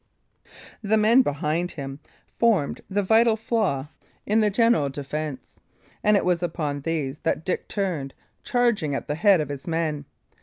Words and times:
The 0.81 0.97
men 0.97 1.21
behind 1.21 1.73
him 1.73 1.99
formed 2.39 2.81
the 2.89 3.03
vital 3.03 3.35
flaw 3.37 3.89
in 4.25 4.39
the 4.39 4.49
general 4.49 4.89
defence; 4.89 5.59
and 6.03 6.17
it 6.17 6.25
was 6.25 6.41
upon 6.41 6.81
these 6.81 7.19
that 7.19 7.45
Dick 7.45 7.67
turned, 7.67 8.15
charging 8.41 8.95
at 8.95 9.07
the 9.07 9.13
head 9.13 9.39
of 9.41 9.49
his 9.49 9.67
men. 9.67 10.05